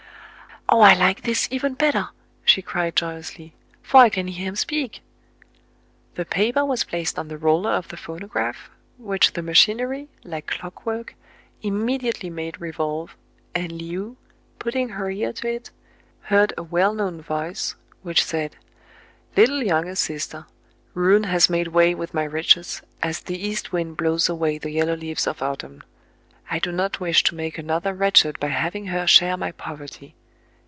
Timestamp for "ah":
0.73-0.79